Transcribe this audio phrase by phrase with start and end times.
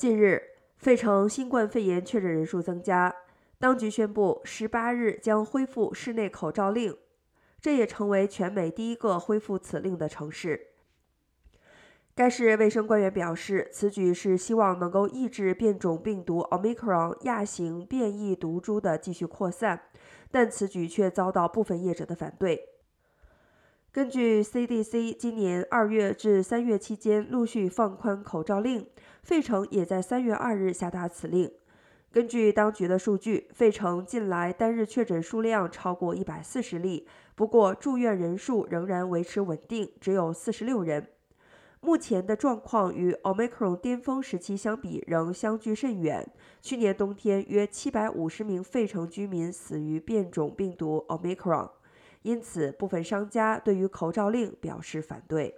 [0.00, 0.42] 近日，
[0.78, 3.14] 费城新冠肺炎确诊人数增加，
[3.58, 6.96] 当局宣布十八日将恢复室内口罩令，
[7.60, 10.68] 这也成为全美第一个恢复此令的城市。
[12.14, 19.82] 该市卫生官员表示，此举是希望能够抑制变种病毒 Omicron 亚型变异毒株的继续扩散，
[20.30, 22.79] 但此举却遭到部分业者的反对。
[23.92, 28.86] 根据 CDC 今年二月至三月期间陆续放宽口罩令，
[29.24, 31.50] 费城也在三月二日下达此令。
[32.12, 41.08] 根据当局的数据，费城近来单日确诊数量超过一百四十例，不过住院人数仍然维持稳定，只有四十六人。
[41.80, 46.24] 目前的状况与 Omicron 巅峰时期相比仍相距甚远。
[46.62, 51.70] 去年冬天，约七百五十名费城居民死于变种病毒 Omicron。
[52.22, 55.54] 因此，部分商家对于口罩令表示反对。